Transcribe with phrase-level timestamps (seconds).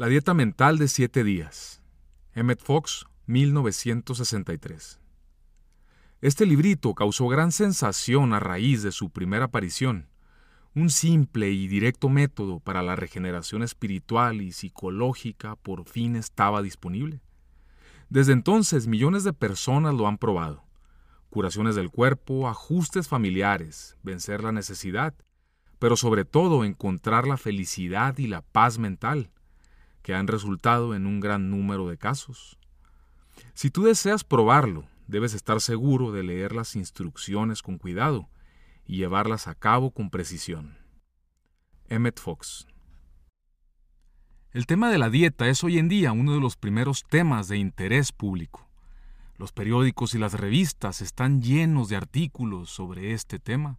[0.00, 1.82] La dieta mental de siete días.
[2.32, 4.98] Emmett Fox, 1963.
[6.22, 10.08] Este librito causó gran sensación a raíz de su primera aparición.
[10.74, 17.20] Un simple y directo método para la regeneración espiritual y psicológica por fin estaba disponible.
[18.08, 20.64] Desde entonces millones de personas lo han probado.
[21.28, 25.14] Curaciones del cuerpo, ajustes familiares, vencer la necesidad,
[25.78, 29.30] pero sobre todo encontrar la felicidad y la paz mental
[30.10, 32.58] que han resultado en un gran número de casos.
[33.54, 38.28] Si tú deseas probarlo, debes estar seguro de leer las instrucciones con cuidado
[38.84, 40.76] y llevarlas a cabo con precisión.
[41.88, 42.66] Emmett Fox
[44.52, 47.58] El tema de la dieta es hoy en día uno de los primeros temas de
[47.58, 48.68] interés público.
[49.36, 53.78] Los periódicos y las revistas están llenos de artículos sobre este tema.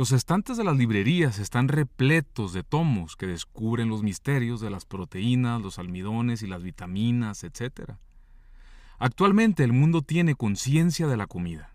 [0.00, 4.86] Los estantes de las librerías están repletos de tomos que descubren los misterios de las
[4.86, 7.96] proteínas, los almidones y las vitaminas, etc.
[8.98, 11.74] Actualmente el mundo tiene conciencia de la comida.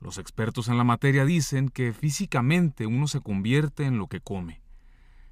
[0.00, 4.60] Los expertos en la materia dicen que físicamente uno se convierte en lo que come,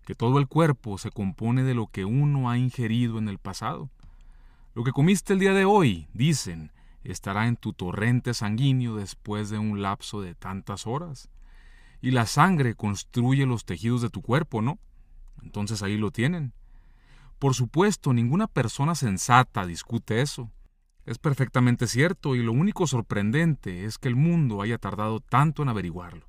[0.07, 3.91] que todo el cuerpo se compone de lo que uno ha ingerido en el pasado.
[4.77, 6.71] Lo que comiste el día de hoy, dicen,
[7.03, 11.29] estará en tu torrente sanguíneo después de un lapso de tantas horas.
[12.01, 14.79] Y la sangre construye los tejidos de tu cuerpo, ¿no?
[15.43, 16.53] Entonces ahí lo tienen.
[17.39, 20.51] Por supuesto, ninguna persona sensata discute eso.
[21.07, 25.71] Es perfectamente cierto y lo único sorprendente es que el mundo haya tardado tanto en
[25.71, 26.27] averiguarlo.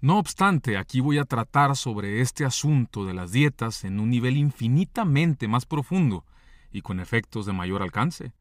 [0.00, 4.38] No obstante, aquí voy a tratar sobre este asunto de las dietas en un nivel
[4.38, 6.24] infinitamente más profundo
[6.70, 8.32] y con efectos de mayor alcance.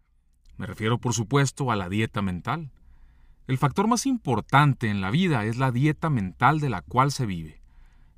[0.58, 2.72] Me refiero, por supuesto, a la dieta mental.
[3.50, 7.26] El factor más importante en la vida es la dieta mental de la cual se
[7.26, 7.64] vive.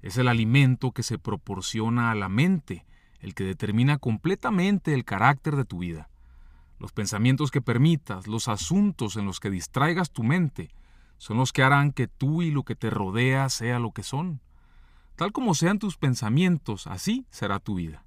[0.01, 2.85] Es el alimento que se proporciona a la mente,
[3.21, 6.09] el que determina completamente el carácter de tu vida.
[6.79, 10.69] Los pensamientos que permitas, los asuntos en los que distraigas tu mente,
[11.17, 14.41] son los que harán que tú y lo que te rodea sea lo que son.
[15.15, 18.03] Tal como sean tus pensamientos, así será tu vida.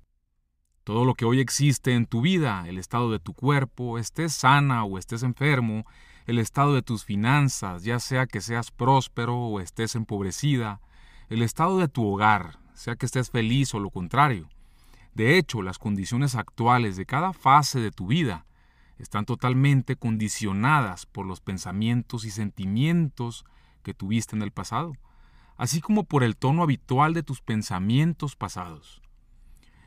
[0.85, 4.85] Todo lo que hoy existe en tu vida, el estado de tu cuerpo, estés sana
[4.85, 5.87] o estés enfermo,
[6.27, 10.81] el estado de tus finanzas, ya sea que seas próspero o estés empobrecida,
[11.29, 14.49] el estado de tu hogar, sea que estés feliz o lo contrario.
[15.15, 18.47] De hecho, las condiciones actuales de cada fase de tu vida
[18.99, 23.45] están totalmente condicionadas por los pensamientos y sentimientos
[23.83, 24.95] que tuviste en el pasado,
[25.57, 29.03] así como por el tono habitual de tus pensamientos pasados.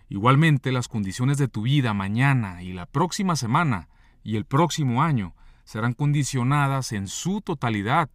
[0.09, 3.89] Igualmente, las condiciones de tu vida mañana y la próxima semana
[4.23, 5.35] y el próximo año
[5.67, 8.09] serán condicionadas en su totalidad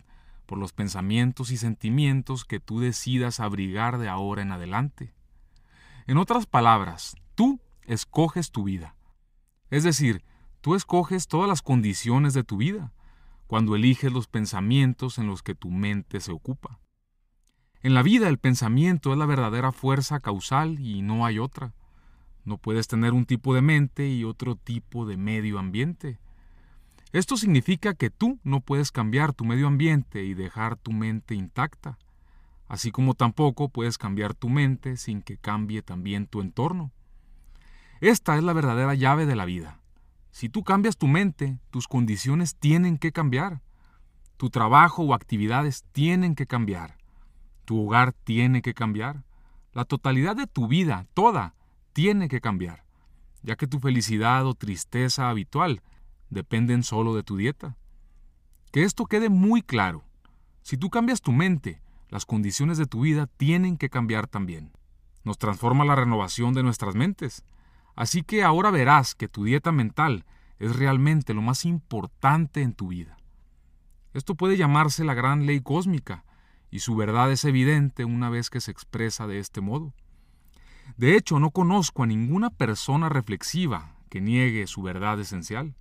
[0.47, 5.13] por los pensamientos y sentimientos que tú decidas abrigar de ahora en adelante.
[6.07, 8.97] En otras palabras, tú escoges tu vida.
[9.69, 10.25] Es decir,
[10.63, 12.95] tú escoges todas las condiciones de tu vida
[13.47, 16.81] cuando eliges los pensamientos en los que tu mente se ocupa.
[17.83, 21.75] En la vida el pensamiento es la verdadera fuerza causal y no hay otra.
[22.47, 26.19] No puedes tener un tipo de mente y otro tipo de medio ambiente.
[27.13, 31.99] Esto significa que tú no puedes cambiar tu medio ambiente y dejar tu mente intacta,
[32.69, 36.91] así como tampoco puedes cambiar tu mente sin que cambie también tu entorno.
[38.01, 39.79] Esta es la verdadera llave de la vida.
[40.31, 43.61] Si tú cambias tu mente, tus condiciones tienen que cambiar.
[44.39, 46.97] Tu trabajo o actividades tienen que cambiar.
[47.67, 49.23] Tu hogar tiene que cambiar.
[49.75, 51.55] La totalidad de tu vida, toda,
[51.93, 52.85] tiene que cambiar,
[53.43, 55.83] ya que tu felicidad o tristeza habitual
[56.33, 57.77] dependen solo de tu dieta.
[58.73, 60.03] Que esto quede muy claro.
[60.63, 64.73] Si tú cambias tu mente, las condiciones de tu vida tienen que cambiar también.
[65.25, 67.45] Nos transforma la renovación de nuestras mentes.
[67.95, 70.25] Así que ahora verás que tu dieta mental
[70.59, 73.17] es realmente lo más importante en tu vida.
[74.15, 76.25] Esto puede llamarse la gran ley cósmica,
[76.71, 79.93] y su verdad es evidente una vez que se expresa de este modo.
[80.97, 85.75] De hecho, no conozco a ninguna persona reflexiva que niegue su verdad esencial.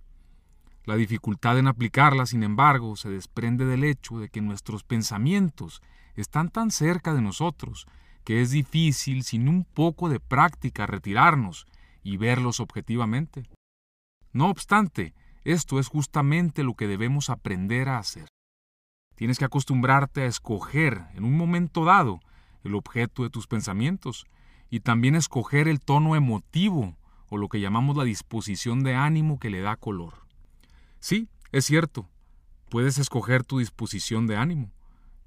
[0.84, 5.80] La dificultad en aplicarla, sin embargo, se desprende del hecho de que nuestros pensamientos
[6.16, 7.86] están tan cerca de nosotros
[8.24, 11.66] que es difícil sin un poco de práctica retirarnos
[12.02, 13.44] y verlos objetivamente.
[14.32, 15.14] No obstante,
[15.44, 18.28] esto es justamente lo que debemos aprender a hacer.
[19.14, 22.20] Tienes que acostumbrarte a escoger en un momento dado
[22.64, 24.26] el objeto de tus pensamientos
[24.70, 26.96] y también escoger el tono emotivo
[27.28, 30.22] o lo que llamamos la disposición de ánimo que le da color.
[31.02, 32.08] Sí, es cierto,
[32.70, 34.70] puedes escoger tu disposición de ánimo.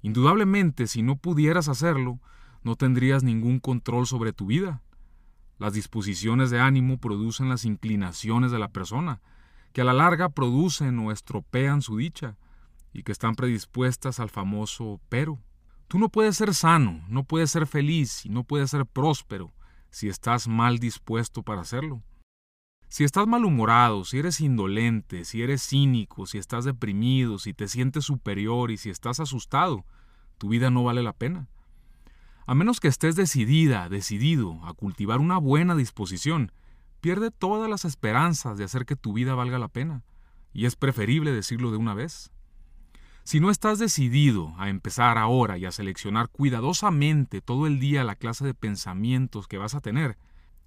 [0.00, 2.18] Indudablemente, si no pudieras hacerlo,
[2.62, 4.82] no tendrías ningún control sobre tu vida.
[5.58, 9.20] Las disposiciones de ánimo producen las inclinaciones de la persona,
[9.74, 12.38] que a la larga producen o estropean su dicha,
[12.94, 15.42] y que están predispuestas al famoso pero.
[15.88, 19.52] Tú no puedes ser sano, no puedes ser feliz y no puedes ser próspero
[19.90, 22.02] si estás mal dispuesto para hacerlo.
[22.88, 28.04] Si estás malhumorado, si eres indolente, si eres cínico, si estás deprimido, si te sientes
[28.04, 29.84] superior y si estás asustado,
[30.38, 31.48] tu vida no vale la pena.
[32.46, 36.52] A menos que estés decidida, decidido a cultivar una buena disposición,
[37.00, 40.04] pierde todas las esperanzas de hacer que tu vida valga la pena,
[40.52, 42.30] y es preferible decirlo de una vez.
[43.24, 48.14] Si no estás decidido a empezar ahora y a seleccionar cuidadosamente todo el día la
[48.14, 50.16] clase de pensamientos que vas a tener,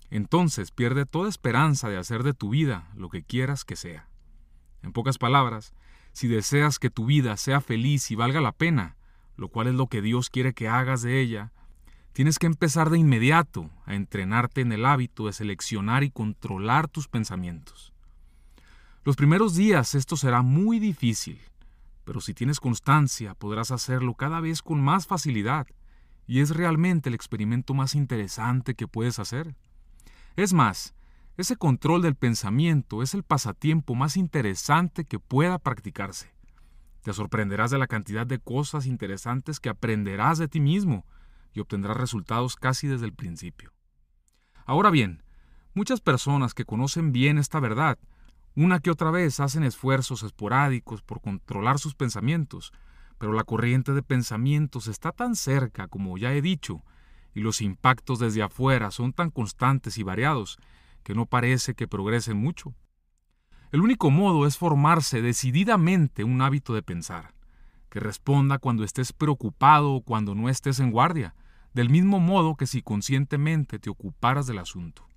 [0.10, 4.08] entonces pierde toda esperanza de hacer de tu vida lo que quieras que sea.
[4.82, 5.74] En pocas palabras,
[6.14, 8.96] si deseas que tu vida sea feliz y valga la pena,
[9.38, 11.52] lo cual es lo que Dios quiere que hagas de ella,
[12.14, 17.08] Tienes que empezar de inmediato a entrenarte en el hábito de seleccionar y controlar tus
[17.08, 17.94] pensamientos.
[19.06, 21.40] Los primeros días esto será muy difícil,
[22.04, 25.68] pero si tienes constancia podrás hacerlo cada vez con más facilidad,
[26.28, 29.56] y es realmente el experimento más interesante que puedes hacer.
[30.36, 30.96] Es más,
[31.38, 36.34] ese control del pensamiento es el pasatiempo más interesante que pueda practicarse.
[37.02, 41.06] Te sorprenderás de la cantidad de cosas interesantes que aprenderás de ti mismo,
[41.54, 43.72] y obtendrás resultados casi desde el principio.
[44.66, 45.24] Ahora bien,
[45.74, 47.98] muchas personas que conocen bien esta verdad,
[48.56, 52.74] una que otra vez hacen esfuerzos esporádicos por controlar sus pensamientos,
[53.18, 56.84] pero la corriente de pensamientos está tan cerca, como ya he dicho,
[57.40, 60.60] y los impactos desde afuera son tan constantes y variados,
[61.04, 62.76] que no parece que progresen mucho.
[63.72, 67.34] El único modo es formarse decididamente un hábito de pensar
[67.90, 71.34] que responda cuando estés preocupado o cuando no estés en guardia,
[71.74, 75.08] del mismo modo que si conscientemente te ocuparas del asunto.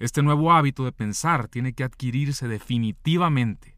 [0.00, 3.76] Este nuevo hábito de pensar tiene que adquirirse definitivamente,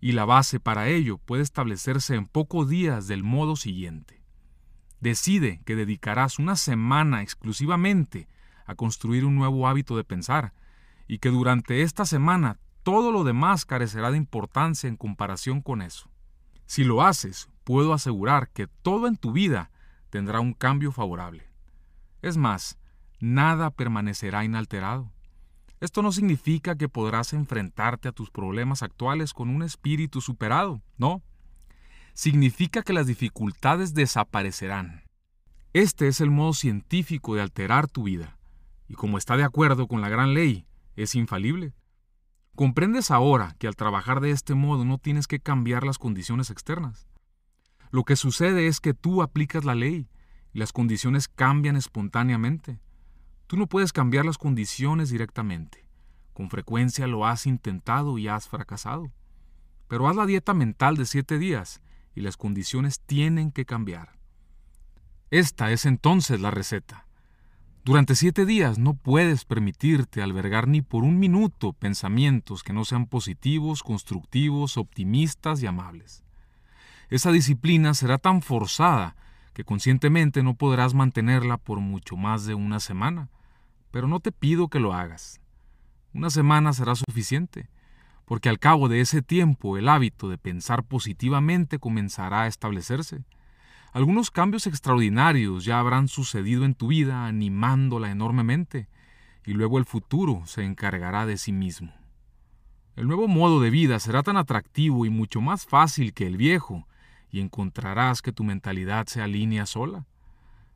[0.00, 4.23] y la base para ello puede establecerse en pocos días del modo siguiente.
[5.04, 8.26] Decide que dedicarás una semana exclusivamente
[8.64, 10.54] a construir un nuevo hábito de pensar,
[11.06, 16.08] y que durante esta semana todo lo demás carecerá de importancia en comparación con eso.
[16.64, 19.70] Si lo haces, puedo asegurar que todo en tu vida
[20.08, 21.50] tendrá un cambio favorable.
[22.22, 22.78] Es más,
[23.20, 25.12] nada permanecerá inalterado.
[25.80, 31.22] Esto no significa que podrás enfrentarte a tus problemas actuales con un espíritu superado, no.
[32.14, 35.02] Significa que las dificultades desaparecerán.
[35.72, 38.38] Este es el modo científico de alterar tu vida,
[38.88, 40.64] y como está de acuerdo con la gran ley,
[40.94, 41.74] es infalible.
[42.54, 47.08] Comprendes ahora que al trabajar de este modo no tienes que cambiar las condiciones externas.
[47.90, 50.08] Lo que sucede es que tú aplicas la ley
[50.52, 52.78] y las condiciones cambian espontáneamente.
[53.48, 55.88] Tú no puedes cambiar las condiciones directamente.
[56.32, 59.10] Con frecuencia lo has intentado y has fracasado.
[59.88, 61.82] Pero haz la dieta mental de siete días
[62.14, 64.18] y las condiciones tienen que cambiar.
[65.30, 67.06] Esta es entonces la receta.
[67.84, 73.06] Durante siete días no puedes permitirte albergar ni por un minuto pensamientos que no sean
[73.06, 76.24] positivos, constructivos, optimistas y amables
[77.10, 79.16] esa disciplina será tan forzada
[79.52, 83.28] que conscientemente no podrás mantenerla por mucho más de una semana.
[83.90, 85.40] Pero no te pido que lo hagas.
[86.12, 87.68] Una semana será suficiente,
[88.24, 93.24] porque al cabo de ese tiempo el hábito de pensar positivamente comenzará a establecerse.
[93.92, 98.88] Algunos cambios extraordinarios ya habrán sucedido en tu vida animándola enormemente,
[99.46, 101.92] y luego el futuro se encargará de sí mismo.
[102.96, 106.86] El nuevo modo de vida será tan atractivo y mucho más fácil que el viejo,
[107.30, 110.06] y encontrarás que tu mentalidad se alinea sola.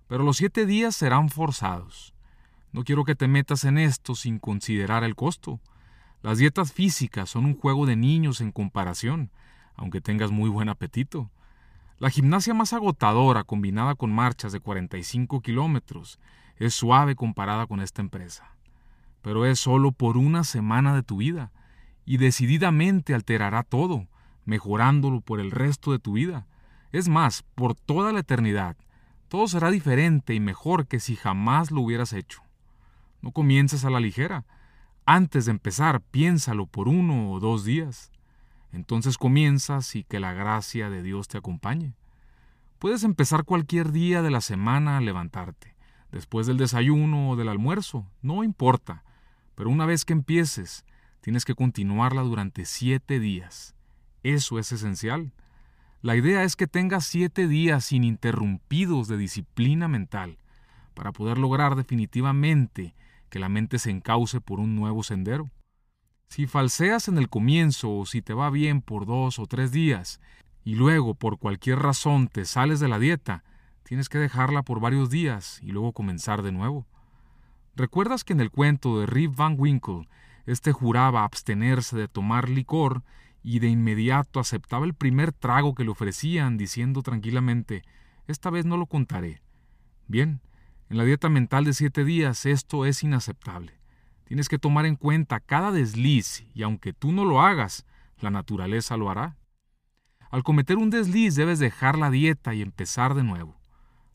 [0.09, 2.15] Pero los siete días serán forzados.
[2.73, 5.61] No quiero que te metas en esto sin considerar el costo.
[6.23, 9.31] Las dietas físicas son un juego de niños en comparación,
[9.77, 11.31] aunque tengas muy buen apetito.
[11.99, 16.19] La gimnasia más agotadora combinada con marchas de 45 kilómetros
[16.57, 18.53] es suave comparada con esta empresa.
[19.23, 21.53] Pero es solo por una semana de tu vida
[22.05, 24.09] y decididamente alterará todo
[24.49, 26.47] mejorándolo por el resto de tu vida.
[26.91, 28.79] Es más, por toda la eternidad.
[29.29, 32.43] Todo será diferente y mejor que si jamás lo hubieras hecho.
[33.21, 34.47] No comiences a la ligera.
[35.11, 38.13] Antes de empezar, piénsalo por uno o dos días.
[38.73, 41.95] Entonces comienzas y que la gracia de Dios te acompañe.
[42.79, 45.75] Puedes empezar cualquier día de la semana a levantarte,
[46.13, 49.03] después del desayuno o del almuerzo, no importa.
[49.55, 50.85] Pero una vez que empieces,
[51.23, 53.75] tienes que continuarla durante siete días.
[54.23, 55.33] Eso es esencial.
[56.03, 60.37] La idea es que tengas siete días ininterrumpidos de disciplina mental
[60.93, 62.95] para poder lograr definitivamente
[63.29, 65.51] que la mente se encauce por un nuevo sendero.
[66.29, 70.21] Si falseas en el comienzo o si te va bien por dos o tres días
[70.65, 73.45] y luego por cualquier razón te sales de la dieta,
[73.83, 76.87] tienes que dejarla por varios días y luego comenzar de nuevo.
[77.75, 80.09] ¿Recuerdas que en el cuento de Rip Van Winkle,
[80.47, 83.03] este juraba abstenerse de tomar licor
[83.43, 87.83] y de inmediato aceptaba el primer trago que le ofrecían, diciendo tranquilamente,
[88.27, 89.41] esta vez no lo contaré.
[90.07, 90.41] Bien,
[90.91, 93.79] en la dieta mental de siete días esto es inaceptable.
[94.25, 97.87] Tienes que tomar en cuenta cada desliz y aunque tú no lo hagas,
[98.21, 99.37] la naturaleza lo hará.
[100.31, 103.59] Al cometer un desliz debes dejar la dieta y empezar de nuevo.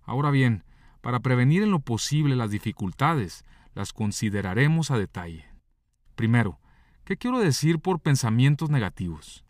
[0.03, 0.63] Ahora bien,
[1.01, 5.45] para prevenir en lo posible las dificultades, las consideraremos a detalle.
[6.15, 6.59] Primero,
[7.05, 9.42] ¿qué quiero decir por pensamientos negativos?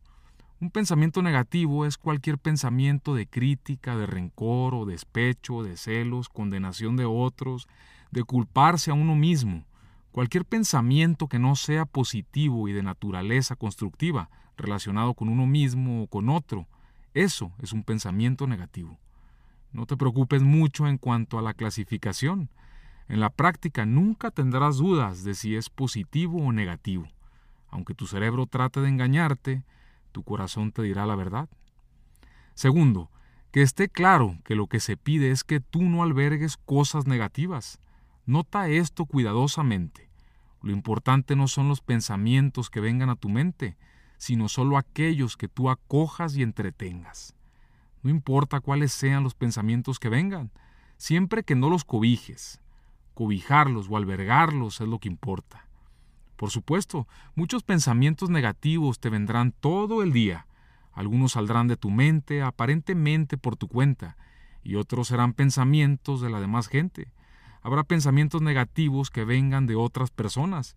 [0.63, 6.95] Un pensamiento negativo es cualquier pensamiento de crítica, de rencor o despecho, de celos, condenación
[6.95, 7.67] de otros,
[8.11, 9.65] de culparse a uno mismo.
[10.13, 16.07] Cualquier pensamiento que no sea positivo y de naturaleza constructiva, relacionado con uno mismo o
[16.07, 16.65] con otro,
[17.13, 18.97] eso es un pensamiento negativo.
[19.73, 22.47] No te preocupes mucho en cuanto a la clasificación.
[23.09, 27.09] En la práctica nunca tendrás dudas de si es positivo o negativo.
[27.69, 29.65] Aunque tu cerebro trate de engañarte,
[30.13, 31.49] tu corazón te dirá la verdad.
[32.53, 33.11] Segundo,
[33.51, 37.79] que esté claro que lo que se pide es que tú no albergues cosas negativas.
[38.25, 40.09] Nota esto cuidadosamente.
[40.61, 43.75] Lo importante no son los pensamientos que vengan a tu mente,
[44.17, 47.35] sino solo aquellos que tú acojas y entretengas.
[48.01, 50.51] No importa cuáles sean los pensamientos que vengan,
[50.97, 52.61] siempre que no los cobijes.
[53.13, 55.67] Cobijarlos o albergarlos es lo que importa.
[56.43, 60.45] Por supuesto, muchos pensamientos negativos te vendrán todo el día.
[60.91, 64.17] Algunos saldrán de tu mente aparentemente por tu cuenta,
[64.61, 67.13] y otros serán pensamientos de la demás gente.
[67.61, 70.75] Habrá pensamientos negativos que vengan de otras personas,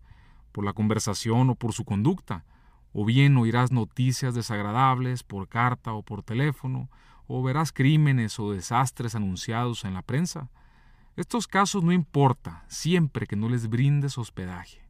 [0.53, 2.45] por la conversación o por su conducta,
[2.93, 6.89] o bien oirás noticias desagradables por carta o por teléfono,
[7.27, 10.49] o verás crímenes o desastres anunciados en la prensa.
[11.17, 14.86] Estos casos no importa, siempre que no les brindes hospedaje.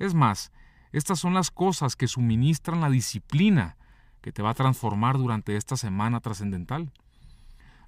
[0.00, 0.50] Es más,
[0.92, 3.76] estas son las cosas que suministran la disciplina
[4.22, 6.90] que te va a transformar durante esta semana trascendental.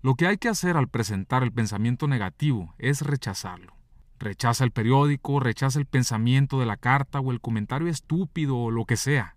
[0.03, 3.75] Lo que hay que hacer al presentar el pensamiento negativo es rechazarlo.
[4.19, 8.85] Rechaza el periódico, rechaza el pensamiento de la carta o el comentario estúpido o lo
[8.85, 9.37] que sea.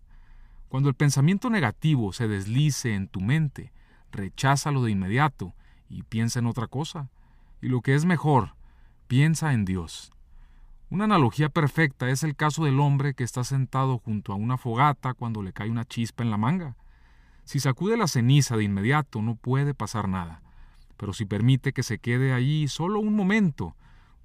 [0.68, 3.72] Cuando el pensamiento negativo se deslice en tu mente,
[4.12, 5.54] recházalo de inmediato
[5.90, 7.10] y piensa en otra cosa.
[7.62, 8.56] Y lo que es mejor,
[9.08, 10.15] piensa en Dios.
[10.92, 15.16] Una analogía perfecta es el caso del hombre que está sentado junto a una fogata
[15.16, 16.76] cuando le cae una chispa en la manga.
[17.44, 20.44] Si sacude la ceniza de inmediato no puede pasar nada,
[20.96, 23.76] pero si permite que se quede allí solo un momento,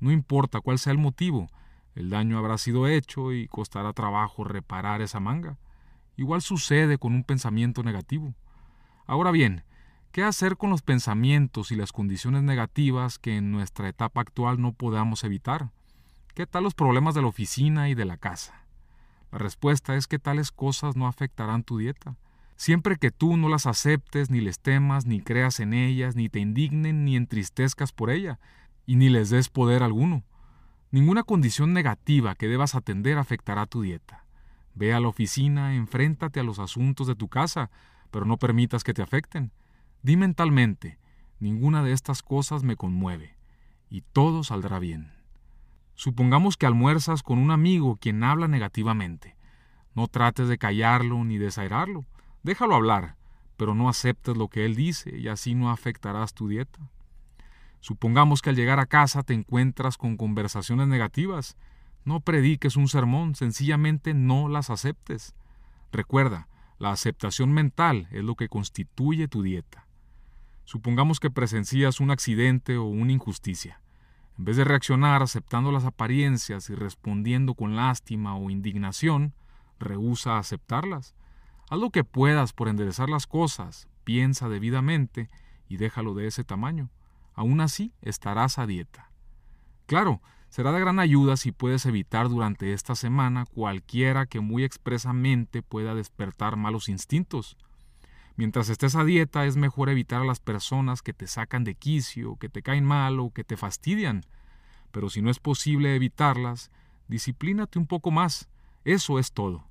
[0.00, 1.48] no importa cuál sea el motivo,
[1.94, 5.56] el daño habrá sido hecho y costará trabajo reparar esa manga.
[6.16, 8.34] Igual sucede con un pensamiento negativo.
[9.06, 9.64] Ahora bien,
[10.12, 14.74] ¿qué hacer con los pensamientos y las condiciones negativas que en nuestra etapa actual no
[14.74, 15.70] podamos evitar?
[16.34, 18.64] ¿Qué tal los problemas de la oficina y de la casa?
[19.32, 22.16] La respuesta es que tales cosas no afectarán tu dieta.
[22.54, 26.38] Siempre que tú no las aceptes, ni les temas, ni creas en ellas, ni te
[26.38, 28.38] indignen, ni entristezcas por ella,
[28.86, 30.22] y ni les des poder alguno.
[30.92, 34.24] Ninguna condición negativa que debas atender afectará tu dieta.
[34.74, 37.70] Ve a la oficina, enfréntate a los asuntos de tu casa,
[38.12, 39.50] pero no permitas que te afecten.
[40.02, 40.98] Di mentalmente,
[41.40, 43.36] ninguna de estas cosas me conmueve,
[43.88, 45.19] y todo saldrá bien.
[46.00, 49.36] Supongamos que almuerzas con un amigo quien habla negativamente.
[49.94, 52.06] No trates de callarlo ni desairarlo.
[52.42, 53.16] Déjalo hablar,
[53.58, 56.78] pero no aceptes lo que él dice y así no afectarás tu dieta.
[57.80, 61.58] Supongamos que al llegar a casa te encuentras con conversaciones negativas.
[62.06, 65.34] No prediques un sermón, sencillamente no las aceptes.
[65.92, 69.86] Recuerda, la aceptación mental es lo que constituye tu dieta.
[70.64, 73.79] Supongamos que presencias un accidente o una injusticia.
[74.40, 79.34] En vez de reaccionar aceptando las apariencias y respondiendo con lástima o indignación,
[79.78, 81.14] rehúsa aceptarlas.
[81.68, 85.28] Haz lo que puedas por enderezar las cosas, piensa debidamente
[85.68, 86.88] y déjalo de ese tamaño.
[87.34, 89.10] Aún así estarás a dieta.
[89.84, 95.60] Claro, será de gran ayuda si puedes evitar durante esta semana cualquiera que muy expresamente
[95.60, 97.58] pueda despertar malos instintos.
[98.40, 102.36] Mientras estés a dieta es mejor evitar a las personas que te sacan de quicio,
[102.36, 104.22] que te caen mal o que te fastidian.
[104.92, 106.70] Pero si no es posible evitarlas,
[107.06, 108.48] disciplínate un poco más.
[108.82, 109.66] Eso es todo.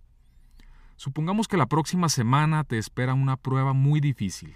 [0.97, 4.55] Supongamos que la próxima semana te espera una prueba muy difícil.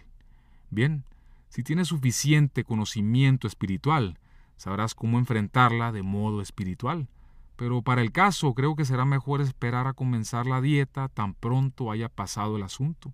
[0.69, 1.05] Bien,
[1.49, 4.19] si tienes suficiente conocimiento espiritual,
[4.57, 7.07] sabrás cómo enfrentarla de modo espiritual.
[7.55, 11.89] pero para el caso creo que será mejor esperar a comenzar la dieta tan pronto
[11.89, 13.11] haya pasado el asunto.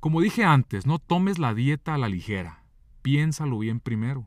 [0.00, 2.62] Como dije antes, no tomes la dieta a la ligera,
[3.02, 4.26] piénsalo bien primero.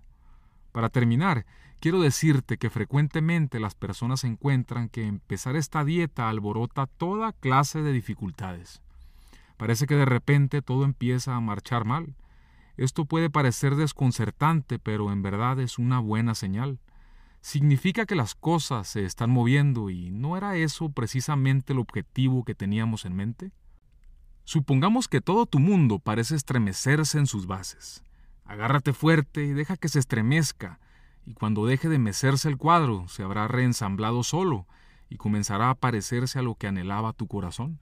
[0.71, 1.45] Para terminar,
[1.79, 7.91] quiero decirte que frecuentemente las personas encuentran que empezar esta dieta alborota toda clase de
[7.91, 8.81] dificultades.
[9.57, 12.15] Parece que de repente todo empieza a marchar mal.
[12.77, 16.79] Esto puede parecer desconcertante, pero en verdad es una buena señal.
[17.41, 22.55] Significa que las cosas se están moviendo y ¿no era eso precisamente el objetivo que
[22.55, 23.51] teníamos en mente?
[24.49, 28.03] Supongamos que todo tu mundo parece estremecerse en sus bases.
[28.45, 30.79] Agárrate fuerte y deja que se estremezca,
[31.27, 34.65] y cuando deje de mecerse el cuadro, se habrá reensamblado solo
[35.07, 37.79] y comenzará a parecerse a lo que anhelaba tu corazón.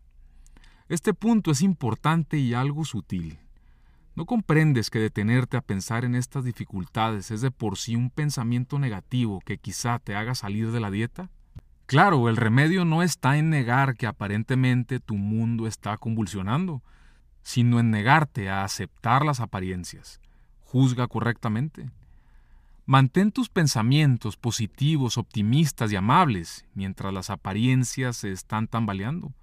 [0.89, 3.39] Este punto es importante y algo sutil.
[4.15, 8.77] ¿No comprendes que detenerte a pensar en estas dificultades es de por sí un pensamiento
[8.77, 11.29] negativo que quizá te haga salir de la dieta?
[11.87, 16.83] Claro, el remedio no está en negar que aparentemente tu mundo está convulsionando,
[17.41, 20.21] sino en negarte a aceptar las apariencias
[20.67, 21.89] juzga correctamente.
[22.85, 29.33] Mantén tus pensamientos positivos, optimistas y amables mientras las apariencias se están tambaleando.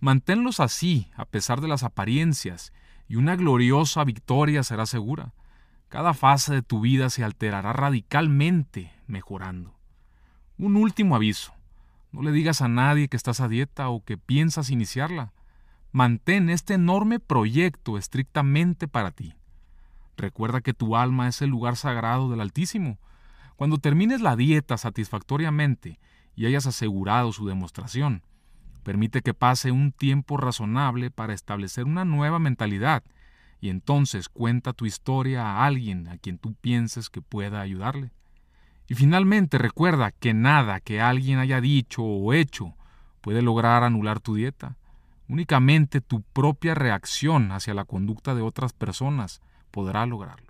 [0.00, 2.72] Manténlos así, a pesar de las apariencias,
[3.08, 5.34] y una gloriosa victoria será segura.
[5.88, 9.74] Cada fase de tu vida se alterará radicalmente mejorando.
[10.56, 11.52] Un último aviso.
[12.12, 15.32] No le digas a nadie que estás a dieta o que piensas iniciarla.
[15.92, 19.34] Mantén este enorme proyecto estrictamente para ti.
[20.16, 22.98] Recuerda que tu alma es el lugar sagrado del Altísimo.
[23.56, 25.98] Cuando termines la dieta satisfactoriamente
[26.34, 28.22] y hayas asegurado su demostración,
[28.82, 33.02] permite que pase un tiempo razonable para establecer una nueva mentalidad
[33.60, 38.10] y entonces cuenta tu historia a alguien a quien tú pienses que pueda ayudarle.
[38.90, 42.74] Y finalmente recuerda que nada que alguien haya dicho o hecho
[43.20, 44.78] puede lograr anular tu dieta.
[45.28, 50.49] Únicamente tu propia reacción hacia la conducta de otras personas podrá lograrlo.